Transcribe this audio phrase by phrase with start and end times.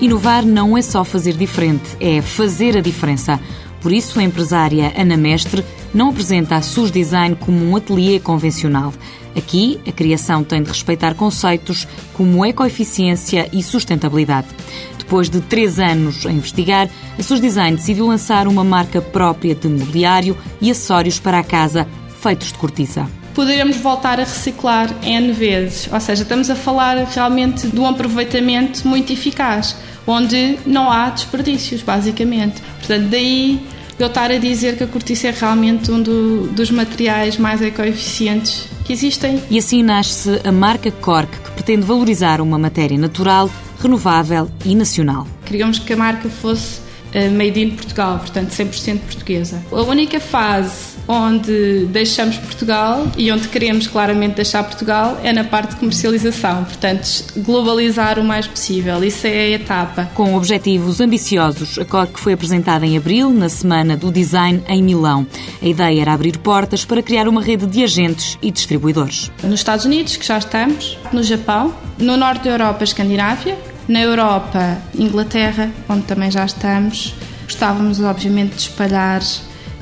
[0.00, 3.38] Inovar não é só fazer diferente, é fazer a diferença.
[3.82, 5.62] Por isso, a empresária Ana Mestre
[5.92, 8.94] não apresenta a SUS Design como um ateliê convencional.
[9.36, 14.48] Aqui, a criação tem de respeitar conceitos como ecoeficiência e sustentabilidade.
[14.98, 16.88] Depois de três anos a investigar,
[17.18, 21.86] a SUS Design decidiu lançar uma marca própria de mobiliário e acessórios para a casa,
[22.22, 23.06] feitos de cortiça
[23.40, 25.88] poderemos voltar a reciclar N vezes.
[25.90, 29.74] Ou seja, estamos a falar realmente de um aproveitamento muito eficaz,
[30.06, 32.60] onde não há desperdícios, basicamente.
[32.80, 33.58] Portanto, daí
[33.98, 38.68] eu estar a dizer que a cortiça é realmente um do, dos materiais mais ecoeficientes
[38.84, 39.42] que existem.
[39.50, 43.48] E assim nasce a marca Cork, que pretende valorizar uma matéria natural,
[43.80, 45.26] renovável e nacional.
[45.46, 46.89] Queríamos que a marca fosse
[47.32, 49.62] made in Portugal, portanto 100% portuguesa.
[49.72, 55.70] A única fase onde deixamos Portugal e onde queremos claramente deixar Portugal é na parte
[55.70, 59.02] de comercialização, portanto, globalizar o mais possível.
[59.02, 60.10] Isso é a etapa.
[60.14, 65.26] Com objetivos ambiciosos, a CORC foi apresentada em abril, na Semana do Design em Milão.
[65.60, 69.30] A ideia era abrir portas para criar uma rede de agentes e distribuidores.
[69.42, 73.58] Nos Estados Unidos, que já estamos, no Japão, no norte da Europa, Escandinávia,
[73.90, 77.12] na Europa, Inglaterra, onde também já estamos.
[77.42, 79.20] Gostávamos, obviamente, de espalhar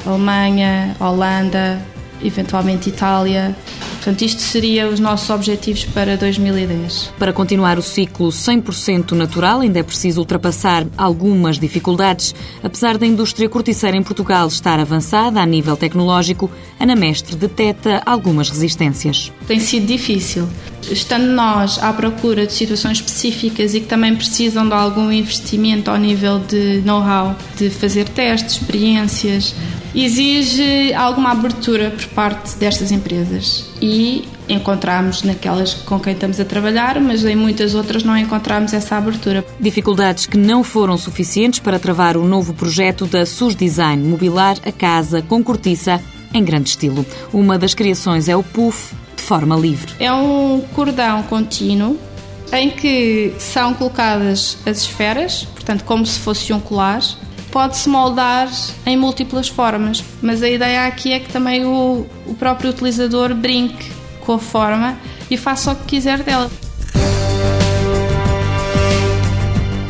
[0.07, 1.79] Alemanha, Holanda,
[2.25, 3.55] eventualmente Itália.
[3.97, 7.13] Portanto, isto seria os nossos objetivos para 2010.
[7.19, 12.35] Para continuar o ciclo 100% natural, ainda é preciso ultrapassar algumas dificuldades.
[12.63, 16.51] Apesar da indústria corticeira em Portugal estar avançada a nível tecnológico,
[16.81, 19.31] Ana Mestre detecta algumas resistências.
[19.47, 20.49] Tem sido difícil.
[20.91, 25.97] Estando nós à procura de situações específicas e que também precisam de algum investimento ao
[25.97, 29.55] nível de know-how, de fazer testes, experiências,
[29.95, 37.01] exige alguma abertura por parte destas empresas e encontramos naquelas com quem estamos a trabalhar,
[37.01, 39.45] mas em muitas outras não encontramos essa abertura.
[39.61, 44.73] Dificuldades que não foram suficientes para travar o novo projeto da SUS Design, mobilar a
[44.73, 46.01] casa com cortiça
[46.33, 47.05] em grande estilo.
[47.33, 49.93] Uma das criações é o puff de forma livre.
[50.01, 51.99] É um cordão contínuo
[52.51, 57.03] em que são colocadas as esferas, portanto como se fosse um colar,
[57.51, 58.49] pode-se moldar
[58.87, 63.93] em múltiplas formas, mas a ideia aqui é que também o, o próprio utilizador brinque
[64.21, 64.97] com a forma
[65.31, 66.51] e faça o que quiser dela.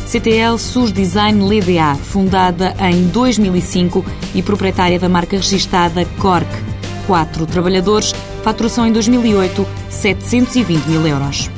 [0.04, 4.04] CTL SUS Design LDA, fundada em 2005
[4.34, 6.48] e proprietária da marca registada Cork.
[7.08, 11.50] Quatro trabalhadores, faturação em 2008, 720 mil euros.